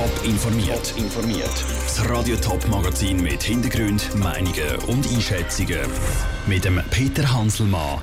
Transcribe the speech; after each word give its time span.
Top 0.00 0.24
informiert. 0.24 0.94
informiert. 0.96 1.64
Das 1.84 2.08
Radio 2.08 2.34
Top 2.36 2.66
Magazin 2.68 3.20
mit 3.22 3.42
Hintergrund, 3.42 4.14
Meinungen 4.16 4.76
und 4.86 5.06
Einschätzungen 5.06 5.78
mit 6.46 6.64
dem 6.64 6.80
Peter 6.88 7.30
Hanselmann. 7.30 8.00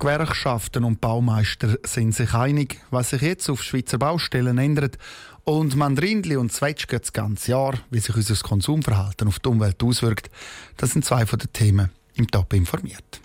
Gewerkschaften 0.00 0.82
und 0.82 1.00
Baumeister 1.00 1.78
sind 1.84 2.12
sich 2.12 2.34
einig, 2.34 2.80
was 2.90 3.10
sich 3.10 3.22
jetzt 3.22 3.48
auf 3.50 3.62
Schweizer 3.62 3.98
Baustellen 3.98 4.58
ändert. 4.58 4.98
Und 5.44 5.76
Mandrindli 5.76 6.34
und 6.34 6.52
Zwetschge 6.52 6.98
das 6.98 7.12
ganze 7.12 7.52
Jahr, 7.52 7.74
wie 7.90 8.00
sich 8.00 8.16
unser 8.16 8.34
Konsumverhalten 8.34 9.28
auf 9.28 9.38
die 9.38 9.48
Umwelt 9.48 9.80
auswirkt, 9.80 10.30
das 10.76 10.90
sind 10.90 11.04
zwei 11.04 11.24
von 11.24 11.38
den 11.38 11.52
Themen 11.52 11.90
im 12.16 12.26
Top 12.26 12.52
informiert. 12.52 13.20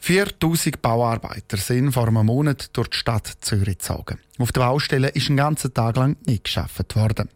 4000 0.00 0.80
Bauarbeiter 0.80 1.56
sind 1.56 1.92
vor 1.92 2.06
einem 2.06 2.26
Monat 2.26 2.70
durch 2.72 2.88
die 2.88 2.96
Stadt 2.96 3.30
Zürich 3.40 3.78
gezogen. 3.78 4.18
Auf 4.38 4.52
der 4.52 4.60
Baustelle 4.60 5.08
ist 5.08 5.28
einen 5.28 5.36
ganzen 5.36 5.74
Tag 5.74 5.96
lang 5.96 6.16
nicht 6.24 6.44
geschafft 6.44 6.94
worden. 6.94 7.28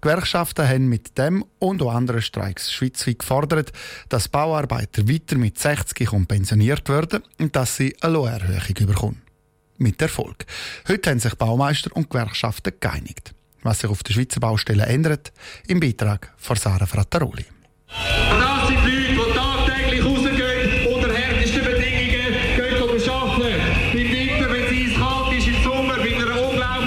Gewerkschaften 0.00 0.68
haben 0.68 0.88
mit 0.88 1.16
dem 1.16 1.44
und 1.58 1.82
auch 1.82 1.94
anderen 1.94 2.22
Streiks 2.22 2.70
schweizweit 2.70 3.20
gefordert, 3.20 3.72
dass 4.08 4.28
Bauarbeiter 4.28 5.08
weiter 5.08 5.36
mit 5.36 5.58
60 5.58 6.10
pensioniert 6.28 6.88
werden 6.88 7.22
und 7.38 7.56
dass 7.56 7.76
sie 7.76 7.96
eine 8.02 8.12
Lohnerhöhung 8.12 8.86
bekommen. 8.86 9.22
Mit 9.78 10.00
Erfolg. 10.02 10.44
Heute 10.86 11.10
haben 11.10 11.18
sich 11.18 11.34
Baumeister 11.34 11.90
und 11.96 12.10
Gewerkschaften 12.10 12.74
geeinigt. 12.78 13.34
Was 13.62 13.80
sich 13.80 13.90
auf 13.90 14.02
der 14.02 14.12
Schweizer 14.12 14.40
Baustelle 14.40 14.86
ändert, 14.86 15.32
im 15.66 15.80
Beitrag 15.80 16.32
von 16.36 16.56
Sarah 16.56 16.86
Frattaroli. 16.86 17.46
Tagtäglich 17.88 19.31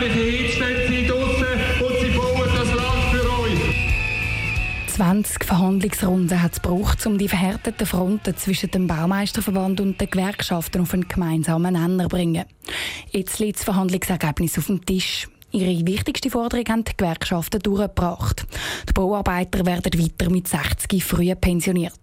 Hitze, 0.09 0.52
stehen 0.52 0.88
sie 0.88 1.08
draußen 1.08 1.45
und 1.86 2.00
sie 2.00 2.18
bauen 2.18 2.50
das 2.55 2.73
Land 2.73 3.04
für 3.12 3.41
euch. 3.41 3.76
20 4.88 5.44
Verhandlungsrunden 5.44 6.42
hat 6.42 6.53
es 6.53 6.61
gebraucht, 6.61 7.06
um 7.06 7.17
die 7.17 7.28
verhärteten 7.28 7.86
Fronten 7.86 8.38
zwischen 8.38 8.72
dem 8.72 8.88
Baumeisterverband 8.88 9.81
und 9.81 10.00
den 10.00 10.09
Gewerkschaften 10.09 10.81
auf 10.81 10.94
einen 10.94 11.08
gemeinsamen 11.08 11.73
Nenner 11.73 12.03
zu 12.03 12.09
bringen. 12.09 12.45
Jetzt 13.11 13.39
liegt 13.39 13.58
das 13.58 13.66
Verhandlungsergebnis 13.66 14.58
auf 14.58 14.67
dem 14.67 14.86
Tisch. 14.86 15.28
Ihre 15.52 15.88
wichtigste 15.88 16.30
Forderung 16.30 16.66
haben 16.67 16.83
die 16.83 16.98
Gewerkschaften 16.98 17.61
durchgebracht. 17.61 18.45
Die 18.89 18.94
Bauarbeiter 18.94 19.66
werden 19.66 20.00
weiter 20.02 20.30
mit 20.30 20.48
60 20.48 21.03
früh 21.03 21.33
pensioniert. 21.36 21.94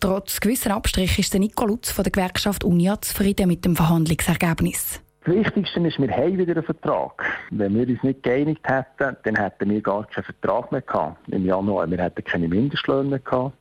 Trotz 0.00 0.40
gewisser 0.40 0.74
Abstrichen 0.74 1.20
ist 1.20 1.32
der 1.32 1.40
Nico 1.40 1.66
Lutz 1.66 1.90
von 1.90 2.04
der 2.04 2.12
Gewerkschaft 2.12 2.64
Unia 2.64 3.00
zufrieden 3.00 3.48
mit 3.48 3.64
dem 3.64 3.76
Verhandlungsergebnis. 3.76 5.00
Das 5.28 5.36
Wichtigste 5.36 5.80
ist, 5.80 6.00
wir 6.00 6.10
haben 6.10 6.38
wieder 6.38 6.54
einen 6.54 6.62
Vertrag. 6.62 7.22
Wenn 7.50 7.74
wir 7.74 7.86
uns 7.86 8.02
nicht 8.02 8.22
geeinigt 8.22 8.62
hätten, 8.66 9.14
dann 9.24 9.36
hätten 9.36 9.68
wir 9.68 9.82
gar 9.82 10.06
keinen 10.06 10.24
Vertrag 10.24 10.72
mehr 10.72 10.80
gehabt 10.80 11.18
im 11.28 11.44
Januar. 11.44 11.90
Wir 11.90 11.98
hätten 11.98 12.24
keine 12.24 12.48
Mindestlöhne 12.48 13.10
mehr 13.10 13.18
gehabt. 13.18 13.54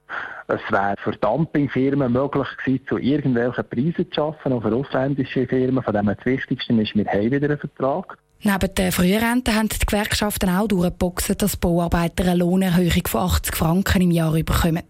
Es 0.48 0.62
wäre 0.70 0.96
für 1.04 1.12
Dumpingfirmen 1.12 2.14
möglich 2.14 2.48
gewesen, 2.64 2.88
zu 2.88 2.98
irgendwelchen 2.98 3.66
Preisen 3.70 4.10
zu 4.14 4.22
arbeiten, 4.22 4.54
auch 4.54 4.62
für 4.62 4.76
ausländische 4.76 5.46
Firmen. 5.46 5.84
Von 5.84 5.94
dem 5.94 6.06
her 6.06 6.16
das 6.16 6.26
Wichtigste 6.26 6.72
ist, 6.82 6.96
wir 6.96 7.06
haben 7.06 7.32
wieder 7.32 7.50
einen 7.50 7.58
Vertrag. 7.58 8.18
Neben 8.44 8.76
der 8.76 8.92
Frührente 8.92 9.56
haben 9.56 9.68
die 9.68 9.86
Gewerkschaften 9.86 10.50
auch 10.50 10.68
durchgeboxt, 10.68 11.42
dass 11.42 11.58
Bauarbeiter 11.58 12.24
eine 12.26 12.36
Lohnerhöhung 12.36 13.08
von 13.08 13.22
80 13.22 13.56
Franken 13.56 14.04
im 14.04 14.12
Jahr 14.12 14.32
bekommen. 14.32 14.84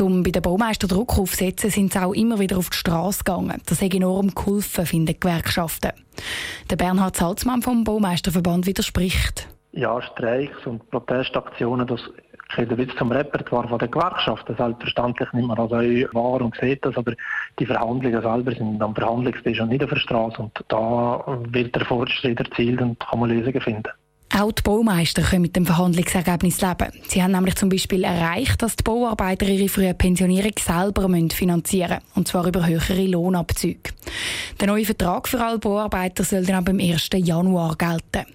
Um 0.00 0.22
bei 0.22 0.30
den 0.30 0.40
Baumeister 0.40 0.88
Druck 0.88 1.18
aufzusetzen, 1.18 1.70
sind 1.70 1.92
sie 1.92 2.02
auch 2.02 2.14
immer 2.14 2.38
wieder 2.38 2.56
auf 2.56 2.70
die 2.70 2.78
Straße 2.78 3.24
gegangen. 3.24 3.60
Das 3.66 3.82
hat 3.82 3.94
enorm 3.94 4.34
geholfen, 4.34 4.86
finden 4.86 5.06
die 5.06 5.20
Gewerkschaften. 5.20 5.92
Der 6.70 6.76
Bernhard 6.76 7.16
Salzmann 7.16 7.60
vom 7.60 7.84
Baumeisterverband 7.84 8.66
widerspricht. 8.66 9.48
Ja, 9.72 10.00
Streiks 10.02 10.66
und 10.66 10.90
Protestaktionen, 10.90 11.86
das 11.86 12.00
gehört 12.56 12.78
ein 12.78 12.96
zum 12.96 13.12
Repertoire 13.12 13.78
der 13.78 13.88
Gewerkschaften. 13.88 14.56
Selbstverständlich 14.56 15.32
nimmt 15.32 15.48
man 15.48 15.56
das 15.56 15.72
auch 15.72 16.14
wahr 16.14 16.40
und 16.42 16.56
sieht 16.60 16.84
das, 16.84 16.96
aber 16.96 17.12
die 17.58 17.66
Verhandlungen 17.66 18.22
selber 18.22 18.52
sind 18.52 18.82
am 18.82 18.94
Verhandlungstisch 18.94 19.60
und 19.60 19.70
nicht 19.70 19.84
auf 19.84 19.90
der 19.90 19.96
Straße. 19.96 20.42
Und 20.42 20.64
da 20.68 21.24
wird 21.50 21.74
der 21.74 21.84
Fortschritt 21.84 22.38
erzielt 22.38 22.80
und 22.80 22.98
kann 23.00 23.20
man 23.20 23.30
Lösungen 23.30 23.60
finden. 23.60 23.88
Auch 24.34 24.50
die 24.50 24.62
Baumeister 24.62 25.20
können 25.20 25.42
mit 25.42 25.56
dem 25.56 25.66
Verhandlungsergebnis 25.66 26.62
leben. 26.62 26.90
Sie 27.06 27.22
haben 27.22 27.32
nämlich 27.32 27.54
zum 27.54 27.68
Beispiel 27.68 28.02
erreicht, 28.02 28.62
dass 28.62 28.76
die 28.76 28.82
Bauarbeiter 28.82 29.46
ihre 29.46 29.68
frühe 29.68 29.92
Pensionierung 29.92 30.52
selber 30.58 31.06
finanzieren 31.30 31.98
müssen, 31.98 32.14
und 32.14 32.28
zwar 32.28 32.46
über 32.46 32.66
höhere 32.66 33.06
Lohnabzüge. 33.06 33.90
Der 34.58 34.68
neue 34.68 34.86
Vertrag 34.86 35.28
für 35.28 35.38
alle 35.38 35.58
Bauarbeiter 35.58 36.24
soll 36.24 36.46
dann 36.46 36.56
ab 36.56 36.64
dem 36.64 36.80
1. 36.80 37.10
Januar 37.14 37.76
gelten. 37.76 38.26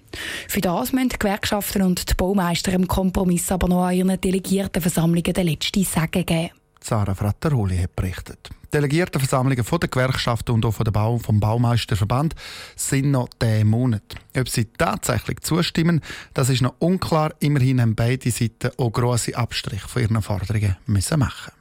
Für 0.46 0.60
das 0.60 0.92
müssen 0.92 1.08
die 1.08 1.18
Gewerkschaften 1.18 1.82
und 1.82 2.08
die 2.08 2.14
Baumeister 2.14 2.72
im 2.72 2.86
Kompromiss 2.86 3.50
aber 3.50 3.66
noch 3.66 3.86
an 3.86 3.94
ihren 3.94 4.20
Delegiertenversammlungen 4.20 5.32
den 5.32 5.46
letzten 5.46 5.82
Sagen 5.82 6.24
geben. 6.24 6.50
Sarah 6.80 7.14
Frattaroli 7.14 7.76
hat 7.76 7.96
berichtet. 7.96 8.50
Delegiertenversammlungen 8.72 9.64
von 9.64 9.80
der 9.80 9.88
Gewerkschaften 9.88 10.52
und 10.52 10.64
auch 10.64 10.72
von 10.72 10.84
der 10.84 10.92
Bau 10.92 11.18
vom 11.18 11.40
Baumeisterverband 11.40 12.34
sind 12.76 13.10
noch 13.10 13.28
diesen 13.40 13.68
Monat. 13.68 14.14
Ob 14.36 14.48
sie 14.48 14.66
tatsächlich 14.66 15.40
zustimmen, 15.40 16.00
das 16.34 16.48
ist 16.48 16.62
noch 16.62 16.74
unklar. 16.78 17.34
Immerhin 17.40 17.80
haben 17.80 17.94
beide 17.94 18.30
Seiten 18.30 18.70
auch 18.76 18.90
grosse 18.90 19.36
Abstriche 19.36 19.88
von 19.88 20.02
ihren 20.02 20.22
Forderungen 20.22 20.76
müssen 20.86 21.18
machen. 21.18 21.52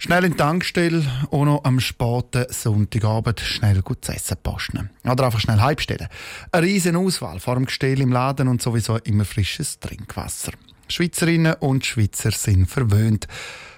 Schnell 0.00 0.24
in 0.24 0.30
die 0.30 0.36
Tankstelle 0.36 1.04
und 1.30 1.46
noch 1.46 1.64
am 1.64 1.80
späten 1.80 2.46
Sonntagabend 2.50 3.40
schnell 3.40 3.82
gut 3.82 4.04
zu 4.04 4.12
essen 4.12 4.36
posten. 4.40 4.90
Oder 5.04 5.24
einfach 5.24 5.40
schnell 5.40 5.60
heimstellen. 5.60 6.06
Eine 6.52 6.66
riesen 6.68 6.94
Auswahl 6.94 7.40
vor 7.40 7.56
dem 7.56 7.66
Gestell 7.66 8.00
im 8.00 8.12
Laden 8.12 8.46
und 8.46 8.62
sowieso 8.62 8.98
immer 8.98 9.24
frisches 9.24 9.80
Trinkwasser. 9.80 10.52
Schweizerinnen 10.88 11.54
und 11.54 11.84
Schweizer 11.86 12.30
sind 12.30 12.66
verwöhnt. 12.66 13.28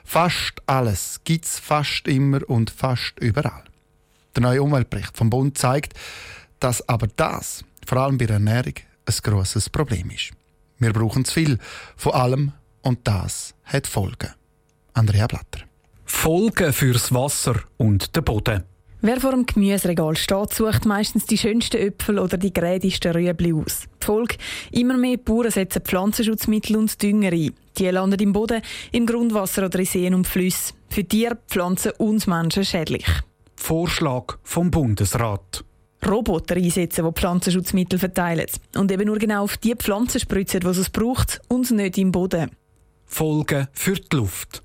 Fast 0.04 0.62
alles 0.66 1.20
gibt 1.24 1.44
es 1.44 1.58
fast 1.58 2.08
immer 2.08 2.48
und 2.48 2.70
fast 2.70 3.18
überall. 3.20 3.64
Der 4.34 4.42
neue 4.42 4.62
Umweltbericht 4.62 5.16
vom 5.16 5.30
Bund 5.30 5.58
zeigt, 5.58 5.94
dass 6.60 6.88
aber 6.88 7.08
das, 7.16 7.64
vor 7.86 7.98
allem 7.98 8.18
bei 8.18 8.26
der 8.26 8.34
Ernährung, 8.34 8.74
ein 9.06 9.14
grosses 9.22 9.68
Problem 9.68 10.10
ist. 10.10 10.32
Wir 10.78 10.92
brauchen 10.92 11.24
zu 11.24 11.34
viel 11.34 11.58
von 11.96 12.12
allem 12.12 12.52
und 12.82 13.06
das 13.06 13.54
hat 13.64 13.86
Folgen. 13.86 14.30
Andrea 14.94 15.26
Blatter. 15.26 15.60
Folgen 16.04 16.72
fürs 16.72 17.12
Wasser 17.12 17.60
und 17.76 18.16
den 18.16 18.24
Boden. 18.24 18.64
Wer 19.02 19.18
vor 19.18 19.30
dem 19.30 19.46
Gemüseregal 19.46 20.14
steht, 20.14 20.52
sucht 20.52 20.84
meistens 20.84 21.24
die 21.24 21.38
schönsten 21.38 21.78
Äpfel 21.78 22.18
oder 22.18 22.36
die 22.36 22.52
grädigsten 22.52 23.12
Rüebli 23.12 23.54
aus. 23.54 23.84
Die 24.02 24.04
Folge, 24.04 24.36
immer 24.72 24.98
mehr 24.98 25.16
Bauern 25.16 25.50
setzen 25.50 25.80
Pflanzenschutzmittel 25.82 26.76
und 26.76 27.02
Dünger 27.02 27.32
ein. 27.32 27.54
Die 27.78 27.88
landen 27.88 28.20
im 28.20 28.34
Boden, 28.34 28.60
im 28.92 29.06
Grundwasser 29.06 29.64
oder 29.64 29.78
in 29.78 29.86
Seen 29.86 30.14
und 30.14 30.26
Flüssen. 30.26 30.76
Für 30.90 31.02
Tiere, 31.02 31.38
Pflanzen 31.48 31.92
und 31.96 32.26
Menschen 32.26 32.62
schädlich. 32.62 33.06
Vorschlag 33.56 34.36
vom 34.42 34.70
Bundesrat. 34.70 35.64
Roboter 36.06 36.56
einsetzen, 36.56 37.04
die 37.06 37.12
Pflanzenschutzmittel 37.12 37.98
verteilen. 37.98 38.46
Und 38.76 38.92
eben 38.92 39.06
nur 39.06 39.18
genau 39.18 39.44
auf 39.44 39.56
die 39.56 39.76
Pflanzen 39.76 40.20
spritzen, 40.20 40.60
die 40.60 40.66
es 40.66 40.90
braucht 40.90 41.40
und 41.48 41.70
nicht 41.70 41.96
im 41.96 42.12
Boden. 42.12 42.50
Folgen 43.06 43.68
für 43.72 43.94
die 43.94 44.16
Luft. 44.16 44.62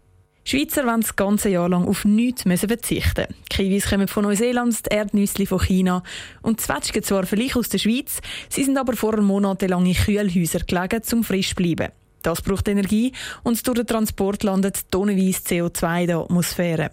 Schweizer 0.48 0.86
wollen 0.86 1.02
das 1.02 1.16
ganze 1.16 1.50
Jahr 1.50 1.68
lang 1.68 1.88
auf 1.88 2.06
nichts 2.06 2.46
müssen 2.46 2.70
verzichten. 2.70 3.26
Die 3.52 3.56
Kiwis 3.56 3.90
kommen 3.90 4.08
von 4.08 4.26
Neuseeland, 4.26 4.86
die 4.86 4.96
Erdnüsse 4.96 5.48
von 5.48 5.60
China 5.60 6.04
und 6.44 6.62
Zwetschgen 6.62 7.02
zwar 7.02 7.26
vielleicht 7.26 7.58
aus 7.58 7.70
der 7.70 7.80
Schweiz, 7.80 8.22
sie 8.48 8.64
sind 8.64 8.78
aber 8.78 8.96
vorher 8.96 9.24
monatelang 9.24 9.88
in 9.88 9.96
Kühlhäusern 9.96 10.62
gelegen, 10.68 11.02
zum 11.02 11.24
frisch 11.24 11.50
zu 11.50 11.56
bleiben. 11.56 11.92
Das 12.22 12.44
braucht 12.44 12.68
Energie 12.68 13.12
und 13.42 13.66
durch 13.68 13.78
den 13.78 13.88
Transport 13.88 14.44
landet 14.44 14.92
tonnenweise 14.92 15.42
CO2 15.42 16.02
in 16.02 16.08
der 16.08 16.18
Atmosphäre. 16.18 16.92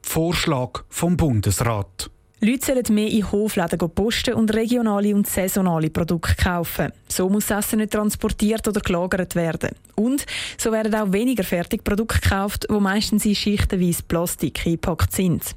Vorschlag 0.00 0.84
vom 0.88 1.18
Bundesrat. 1.18 2.10
Leute 2.44 2.66
sollen 2.66 2.94
mehr 2.94 3.08
in 3.08 3.32
Hofläden 3.32 3.78
posten 3.90 4.34
und 4.34 4.52
regionale 4.52 5.14
und 5.14 5.26
saisonale 5.26 5.88
Produkte 5.88 6.34
kaufen. 6.34 6.92
So 7.08 7.30
muss 7.30 7.46
das 7.46 7.64
Essen 7.64 7.78
nicht 7.78 7.92
transportiert 7.92 8.68
oder 8.68 8.82
gelagert 8.82 9.34
werden. 9.34 9.70
Und 9.94 10.26
so 10.58 10.70
werden 10.70 10.94
auch 10.94 11.10
weniger 11.10 11.42
Fertigprodukte 11.42 12.20
gekauft, 12.20 12.66
die 12.68 12.74
meistens 12.74 13.24
in 13.24 13.34
schichtenweise 13.34 14.02
Plastik 14.02 14.66
eingepackt 14.66 15.12
sind. 15.12 15.56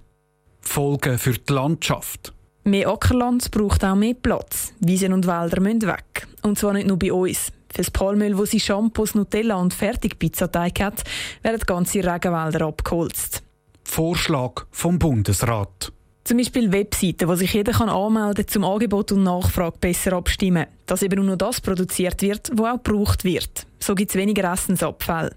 Folgen 0.62 1.18
für 1.18 1.34
die 1.34 1.52
Landschaft. 1.52 2.32
Mehr 2.64 2.88
Ackerland 2.88 3.52
braucht 3.52 3.84
auch 3.84 3.96
mehr 3.96 4.14
Platz. 4.14 4.74
Wiesen 4.80 5.12
und 5.12 5.28
Wälder 5.28 5.60
müssen 5.60 5.82
weg. 5.82 6.26
Und 6.42 6.58
zwar 6.58 6.72
nicht 6.72 6.88
nur 6.88 6.98
bei 6.98 7.12
uns. 7.12 7.52
Für 7.70 7.78
das 7.80 7.92
Palmöl, 7.92 8.38
wo 8.38 8.46
sie 8.46 8.62
Shampoos, 8.62 9.14
Nutella 9.14 9.56
und 9.56 9.74
Fertigpizzateig 9.74 10.80
hat, 10.80 11.04
werden 11.44 11.60
ganze 11.66 12.00
Regenwälder 12.00 12.66
abgeholzt. 12.66 13.44
Vorschlag 13.84 14.66
vom 14.72 14.98
Bundesrat. 15.00 15.92
Zum 16.28 16.36
Beispiel 16.36 16.74
Webseiten, 16.74 17.30
wo 17.30 17.36
sich 17.36 17.54
jeder 17.54 17.72
kann 17.72 17.88
anmelden 17.88 18.44
kann, 18.44 18.48
zum 18.50 18.66
Angebot 18.66 19.14
und 19.14 19.24
Nachfrage 19.24 19.78
besser 19.80 20.12
abstimmen. 20.12 20.66
Dass 20.86 21.02
eben 21.02 21.26
nur 21.26 21.38
das 21.38 21.62
produziert 21.62 22.22
wird, 22.22 22.52
was 22.52 22.74
auch 22.74 22.84
gebraucht 22.84 23.24
wird. 23.24 23.66
So 23.80 23.96
gibt 23.96 24.12
es 24.12 24.18
weniger 24.18 24.52
Essensabfall. 24.52 25.34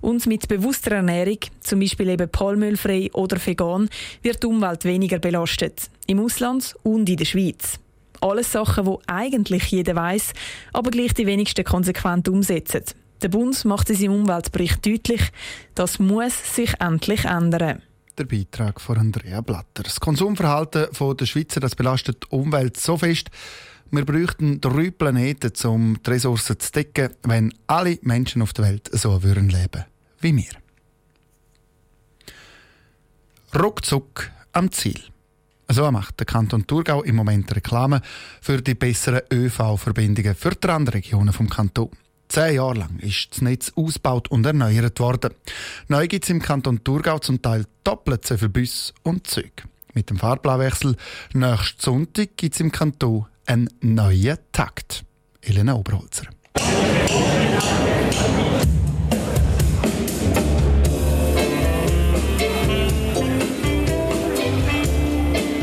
Und 0.00 0.28
mit 0.28 0.46
bewusster 0.46 0.92
Ernährung, 0.92 1.38
zum 1.58 1.80
Beispiel 1.80 2.10
eben 2.10 2.30
palmölfrei 2.30 3.10
oder 3.14 3.44
vegan, 3.44 3.88
wird 4.22 4.44
die 4.44 4.46
Umwelt 4.46 4.84
weniger 4.84 5.18
belastet. 5.18 5.90
Im 6.06 6.20
Ausland 6.20 6.76
und 6.84 7.08
in 7.08 7.16
der 7.16 7.24
Schweiz. 7.24 7.80
Alles 8.20 8.52
Sachen, 8.52 8.84
die 8.84 9.08
eigentlich 9.08 9.64
jeder 9.64 9.96
weiß, 9.96 10.34
aber 10.72 10.92
gleich 10.92 11.14
die 11.14 11.26
wenigsten 11.26 11.64
konsequent 11.64 12.28
umsetzen. 12.28 12.84
Der 13.22 13.28
Bund 13.28 13.64
macht 13.64 13.90
in 13.90 13.96
seinem 13.96 14.12
Umweltbericht 14.12 14.86
deutlich, 14.86 15.32
das 15.74 15.98
muss 15.98 16.54
sich 16.54 16.74
endlich 16.78 17.24
ändern. 17.24 17.82
Der 18.18 18.24
Beitrag 18.24 18.80
von 18.80 18.98
Andrea 18.98 19.40
Blatter. 19.40 19.84
Das 19.84 20.00
Konsumverhalten 20.00 20.88
der 21.16 21.26
Schweizer 21.26 21.60
das 21.60 21.76
belastet 21.76 22.24
die 22.24 22.34
Umwelt 22.34 22.76
so 22.76 22.96
fest, 22.96 23.30
wir 23.92 24.04
bräuchten 24.04 24.60
drei 24.60 24.90
Planeten, 24.90 25.52
um 25.68 26.02
die 26.04 26.10
Ressourcen 26.10 26.58
zu 26.58 26.72
decken, 26.72 27.10
wenn 27.22 27.54
alle 27.68 27.98
Menschen 28.02 28.42
auf 28.42 28.52
der 28.52 28.64
Welt 28.64 28.90
so 28.92 29.22
würden 29.22 29.48
leben 29.48 29.84
wie 30.20 30.36
wir. 30.36 30.50
Ruckzuck 33.54 34.30
am 34.52 34.72
Ziel. 34.72 35.00
So 35.68 35.90
macht 35.92 36.18
der 36.18 36.26
Kanton 36.26 36.66
Thurgau 36.66 37.02
im 37.02 37.14
Moment 37.14 37.54
Reklame 37.54 38.00
für 38.40 38.60
die 38.60 38.74
besseren 38.74 39.22
ÖV-Verbindungen 39.32 40.34
für 40.34 40.56
die 40.56 40.66
Randregionen 40.66 41.32
vom 41.32 41.48
Kanton. 41.48 41.90
Zehn 42.28 42.56
Jahre 42.56 42.74
lang 42.74 42.98
ist 42.98 43.28
das 43.30 43.40
Netz 43.40 43.72
ausgebaut 43.74 44.28
und 44.28 44.44
erneuert 44.44 45.00
worden. 45.00 45.32
Neu 45.88 46.06
gibt 46.06 46.24
es 46.24 46.30
im 46.30 46.42
Kanton 46.42 46.84
Thurgau 46.84 47.18
zum 47.18 47.40
Teil 47.40 47.64
doppelt 47.84 48.26
so 48.26 48.36
viele 48.36 48.50
Busse 48.50 48.92
und 49.02 49.26
Züge. 49.26 49.64
Mit 49.94 50.10
dem 50.10 50.18
Fahrplanwechsel 50.18 50.96
nächsten 51.32 51.80
Sonntag 51.80 52.36
gibt 52.36 52.54
es 52.54 52.60
im 52.60 52.70
Kanton 52.70 53.26
einen 53.46 53.70
neuen 53.80 54.38
Takt. 54.52 55.04
Elena 55.40 55.74
Oberholzer. 55.74 56.26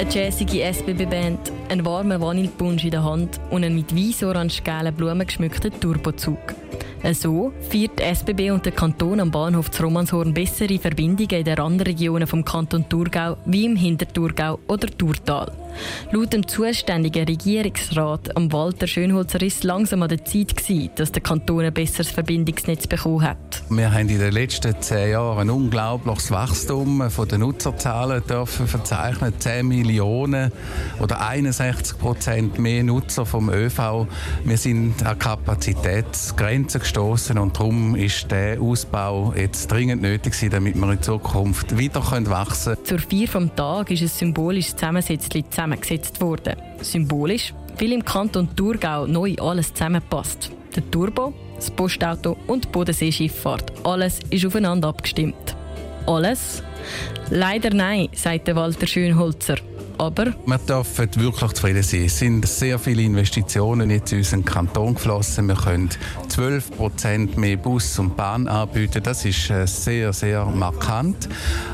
Eine 0.06 0.13
jazzige 0.13 0.62
SBB-Band, 0.62 1.52
ein 1.69 1.84
warmer 1.84 2.22
Vanillepunsch 2.22 2.84
in 2.84 2.92
der 2.92 3.04
Hand 3.04 3.40
und 3.50 3.63
ein 3.63 3.74
mit 3.74 3.96
weiß-orange-gelben 3.96 4.94
Blumen 4.94 5.25
geschmückter 5.25 5.72
Turbozug. 5.72 6.38
So 7.13 7.52
feiert 7.72 7.98
die 7.98 8.04
SBB 8.04 8.52
und 8.52 8.63
der 8.66 8.72
Kanton 8.72 9.19
am 9.19 9.31
Bahnhof 9.31 9.72
zu 9.72 9.81
Romanshorn 9.81 10.31
bessere 10.31 10.78
Verbindungen 10.78 11.40
in 11.40 11.44
den 11.44 11.57
Randregionen 11.57 12.28
vom 12.28 12.46
Kanton 12.46 12.88
Thurgau 12.88 13.38
wie 13.46 13.66
im 13.66 13.75
Hinterthurgau 13.75 14.60
oder 14.68 14.88
Thurtal. 14.96 15.52
Laut 16.12 16.33
dem 16.33 16.48
zuständigen 16.48 17.25
Regierungsrat 17.25 18.36
am 18.36 18.51
Walter 18.51 18.88
Schönholzer 18.88 19.42
ist 19.42 19.57
es 19.57 19.63
langsam 19.63 20.04
an 20.04 20.10
der 20.10 20.24
Zeit 20.25 20.56
gewesen, 20.56 20.89
dass 20.95 21.12
der 21.12 21.22
Kanton 21.22 21.66
ein 21.66 21.74
besseres 21.74 22.10
Verbindungsnetz 22.10 22.88
bekommen 22.88 23.24
hat. 23.24 23.38
Wir 23.69 23.92
haben 23.92 24.10
in 24.10 24.19
den 24.19 24.33
letzten 24.33 24.80
zehn 24.81 25.12
Jahren 25.12 25.39
ein 25.39 25.50
unglaubliches 25.50 26.31
Wachstum 26.31 27.10
von 27.10 27.27
den 27.27 27.42
Nutzerzahlen 27.42 28.24
dürfen 28.27 28.68
verzeichnen. 28.68 29.33
10 29.39 29.68
Millionen 29.68 30.51
oder 31.00 31.27
61 31.27 31.98
Prozent 31.98 32.60
mehr 32.60 32.83
Nutzer 32.83 33.25
vom 33.25 33.50
ÖV. 33.50 34.07
Wir 34.44 34.57
sind 34.57 35.06
an 35.06 35.19
Kapazitätsgrenzen 35.19 36.81
gestoßen 36.81 37.38
und 37.38 37.57
darum 37.57 37.95
ist 37.95 38.31
der 38.31 38.62
Ausbau 38.62 39.33
jetzt 39.36 39.71
dringend 39.71 40.01
nötig 40.01 40.33
gewesen, 40.33 40.50
damit 40.51 40.75
wir 40.75 40.92
in 40.92 41.01
Zukunft 41.01 41.78
wieder 41.78 42.01
wachsen 42.30 42.75
können. 42.75 42.86
Zur 42.86 43.00
Vier 43.00 43.28
vom 43.28 43.56
Tag 43.56 43.92
ist 43.92 44.01
ein 44.01 44.07
symbolisches 44.07 44.75
Zusammensetzchen 44.75 45.44
zusammengesetzt 45.66 46.22
worden. 46.22 46.56
Symbolisch, 46.82 47.54
weil 47.80 47.92
im 47.92 48.06
Kanton 48.06 48.56
Thurgau 48.56 49.08
neu 49.08 49.36
alles 49.40 49.74
zusammenpasst. 49.74 50.52
Der 50.76 50.90
Turbo, 50.92 51.34
das 51.56 51.72
Postauto 51.72 52.38
und 52.48 52.66
die 52.66 52.70
Bodenseeschifffahrt. 52.70 53.72
Alles 53.84 54.20
ist 54.30 54.46
aufeinander 54.46 54.90
abgestimmt. 54.90 55.56
Alles? 56.06 56.62
Leider 57.32 57.74
nein, 57.74 58.10
sagt 58.14 58.54
Walter 58.56 58.86
Schönholzer 58.86 59.56
aber... 59.97 60.33
Wir 60.45 60.57
dürfen 60.57 61.09
wirklich 61.15 61.51
zufrieden 61.53 61.83
sein. 61.83 62.06
Es 62.06 62.19
sind 62.19 62.47
sehr 62.47 62.80
viele 62.80 63.01
Investitionen 63.03 63.89
jetzt 63.89 64.12
in 64.12 64.19
unseren 64.19 64.45
Kanton 64.45 64.95
geflossen. 64.95 65.47
Wir 65.47 65.56
können 65.56 65.89
12 66.27 66.71
Prozent 66.77 67.38
mehr 67.38 67.57
Bus 67.57 67.97
und 68.00 68.15
Bahn 68.15 68.47
anbieten. 68.47 69.01
Das 69.03 69.25
ist 69.25 69.50
äh, 69.50 69.65
sehr, 69.65 70.13
sehr 70.13 70.45
markant. 70.45 71.30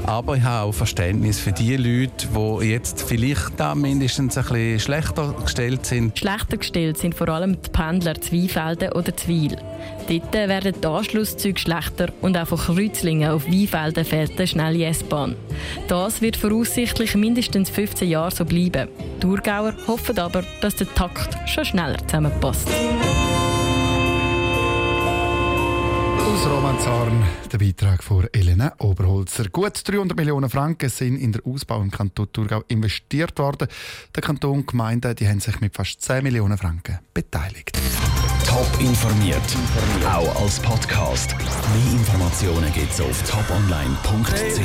Aber 0.06 0.38
ich 0.38 0.44
habe 0.44 0.70
auch 0.70 0.74
Verständnis 0.74 1.40
für 1.40 1.52
die 1.52 1.76
Leute, 1.76 2.28
die 2.28 2.66
jetzt 2.68 3.02
vielleicht 3.02 3.60
da 3.60 3.76
mindestens 3.76 4.38
ein 4.38 4.44
bisschen 4.44 4.80
schlechter 4.80 5.36
gestellt 5.44 5.86
sind. 5.86 6.18
Schlechter 6.18 6.58
gestellt 6.58 6.98
sind 6.98 7.16
vor 7.16 7.30
allem 7.30 7.62
die 7.62 7.70
Pendler 7.70 8.20
Zweifelden 8.20 8.92
oder 8.94 9.16
Zwil. 9.16 9.58
Dort 10.08 10.34
werden 10.34 10.74
die 10.82 10.88
Anschlusszüge 10.88 11.60
schlechter 11.60 12.10
und 12.22 12.38
auch 12.38 12.48
von 12.48 12.58
Kreuzlingen 12.58 13.30
auf 13.30 13.46
Weinfelden 13.48 14.06
fährt 14.06 14.38
eine 14.38 14.48
schnelle 14.48 14.86
S-Bahn. 14.86 15.36
Das 15.88 16.22
wird 16.22 16.36
voraussichtlich 16.38 17.16
mindestens 17.16 17.70
15 17.70 18.10
Jahre 18.12 18.32
so 18.32 18.46
bleiben. 18.46 18.88
Die 19.16 19.20
Thurgauer 19.20 19.74
hoffen 19.88 20.18
aber, 20.20 20.44
dass 20.62 20.76
der 20.76 20.94
Takt 20.94 21.38
schon 21.50 21.66
schneller 21.66 21.98
zusammenpasst. 22.08 22.68
Aus 26.20 26.46
Romanzarn 26.46 27.24
der 27.52 27.58
Beitrag 27.58 28.04
von 28.04 28.28
Elena 28.32 28.74
Oberholzer. 28.80 29.50
Gut 29.50 29.82
300 29.86 30.18
Millionen 30.18 30.50
Franken 30.50 30.90
sind 30.90 31.18
in 31.18 31.34
den 31.34 31.44
Ausbau 31.46 31.82
im 31.82 31.92
Kanton 31.92 32.32
Thurgau 32.32 32.64
investiert 32.68 33.38
worden. 33.38 33.68
Der 34.16 34.24
Kanton 34.24 34.60
und 34.60 34.68
Gemeinden 34.68 35.16
die 35.16 35.28
haben 35.28 35.40
sich 35.40 35.60
mit 35.60 35.76
fast 35.76 36.02
10 36.02 36.24
Millionen 36.24 36.58
Franken 36.58 37.00
beteiligt. 37.14 37.78
Top 38.48 38.68
informiert, 38.80 39.42
auch 40.06 40.42
als 40.42 40.60
Podcast. 40.60 41.36
Mehr 41.38 41.94
Informationen 41.94 42.72
gibt 42.74 42.92
es 42.92 43.02
auf 43.02 43.22
toponline.ch. 43.30 44.62